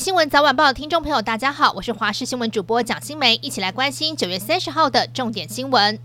[0.00, 5.98] 新闻早晚报的听众朋友，大家好，我是华视新闻主播蒋新梅，一起来关心九月三十号的重点新闻。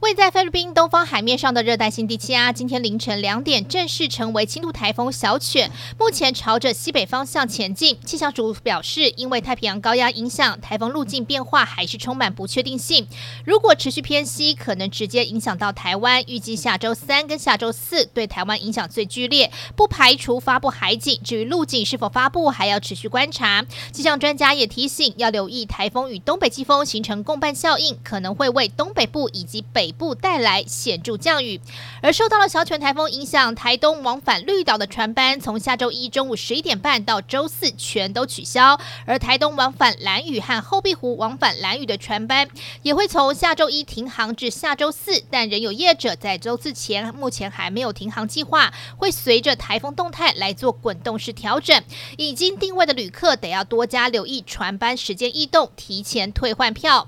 [0.00, 7.98] 位在菲律宾东方海面上的热带性低气压，今天凌晨两点正式成为轻度台风小犬，目前朝着西北方向前进。
[8.04, 13.06] 气象署表示，因为太平洋高压影响，台风路径变化还是充满不确定性。
[13.46, 16.22] 如果持续偏西，可能直接影响到台湾。
[16.26, 21.18] 预计下周三跟下周四对台湾影响最剧烈，不排除发布海警。
[21.24, 23.64] 至于路径是否发布，还要持续观察。
[23.90, 31.60] 气象专家也提醒，要留意台风与东北季风形成共伴效应，可能会为东北部以及北北部带来显著降雨，
[32.02, 42.48] 而受到了小犬台风影响，台东往返绿岛的船班从下周一中午十一点半到周四全都取消，而台东往返兰屿和后壁湖往返兰屿的船班
[42.82, 51.80] 也会从下周一停航至下周四，但仍有业者在周四前目前还没有停航计划，会随着台风动态来做滚动式调整。
[52.16, 57.06] 已经定位的旅客得要多加留意船班时间异动，提前退换票。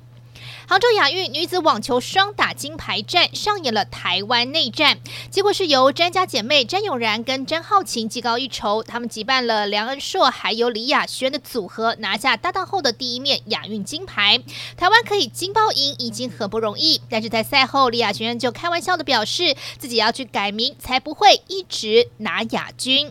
[0.66, 4.98] 杭州亚运女子网球双打金牌战上演了台湾内战，
[5.30, 14.38] 结果是由詹家姐妹詹咏然跟詹皓晴技高一筹，他们击败了梁恩硕还有李雅轩的组合，拿下搭档后的第一面亚运金牌。
[14.76, 23.10] 台湾可以金包银已经很不容易，但是在赛后李雅轩就开玩笑的表示，自己要去改名，才不会一直拿亚军。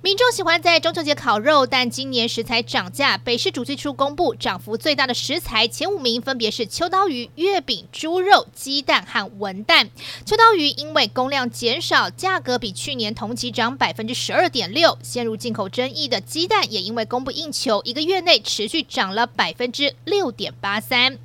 [0.00, 3.18] 民众喜欢在中秋节烤肉，但今年食材涨价。
[3.18, 9.90] 北市主计处公布涨幅最大的食材前五名分别是秋刀鱼、月饼、猪肉、鸡蛋和文蛋。
[10.24, 14.96] 秋刀鱼因为供量减少，价格比去年同期涨百分之十二点六。
[15.02, 21.18] 陷入进口争议的鸡蛋也因为供不应求，一个月内持续涨了百分之六点八三。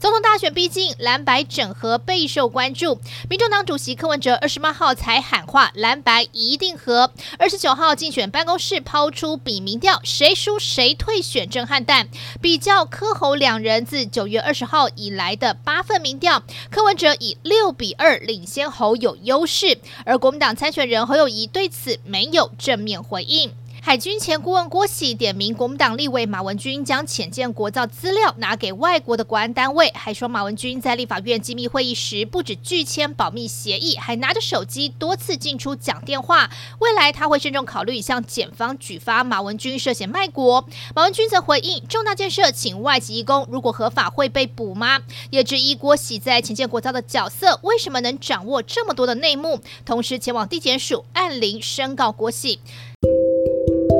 [0.00, 3.00] 总统大选逼近，蓝白整合备受关注。
[3.28, 12.08] 民众党主席柯文哲二十八号才喊话蓝白一定合，二十九号竞选办公室抛出比民调谁输谁退选震撼弹，
[12.40, 23.50] 比较柯侯两人自九月二十号以来的八份民调，柯文哲以六比二领先侯有优势，而国民党参选人侯友谊对此没有正面回应。
[23.80, 36.50] 海军前顾问郭喜点名国民党立委马文君将潜舰国造资料拿给外国的国安单位，还说马文君在立法院机密会议时不止拒签保密协议，还拿着手机多次进出讲电话。
[36.80, 40.68] 未来他会慎重考虑向检方举发马文君涉嫌卖国。
[40.94, 45.00] 马文君则回应：重大建设请外籍义工，如果合法会被捕吗？
[45.30, 52.60] 也质疑郭喜在潜舰国造的角色为什么能掌握这么多的内幕，同时前往地检署按铃申告郭喜。